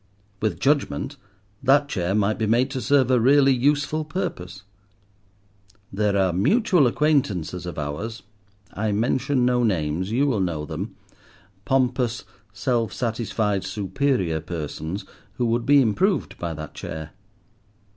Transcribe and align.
With 0.41 0.59
judgment 0.59 1.15
that 1.61 1.87
chair 1.87 2.15
might 2.15 2.39
be 2.39 2.47
made 2.47 2.71
to 2.71 2.81
serve 2.81 3.11
a 3.11 3.19
really 3.19 3.53
useful 3.53 4.03
purpose. 4.03 4.63
There 5.93 6.17
are 6.17 6.33
mutual 6.33 6.87
acquaintances 6.87 7.67
of 7.67 7.77
ours—I 7.77 8.93
mention 8.93 9.45
no 9.45 9.61
names, 9.61 10.09
you 10.11 10.25
will 10.25 10.39
know 10.41 10.65
them—pompous, 10.65 12.23
self 12.51 12.91
satisfied, 12.91 13.63
superior 13.63 14.39
persons 14.39 15.05
who 15.33 15.45
would 15.45 15.67
be 15.67 15.83
improved 15.83 16.35
by 16.39 16.55
that 16.55 16.73
chair. 16.73 17.11